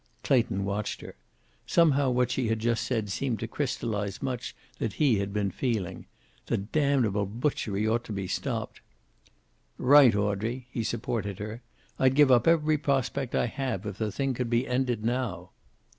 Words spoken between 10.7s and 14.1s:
he supported her. "I'd give up every prospect I have if